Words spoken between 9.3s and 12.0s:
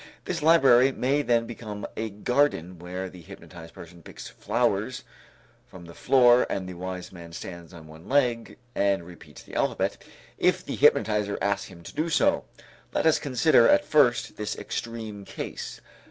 the alphabet, if the hypnotizer asks him to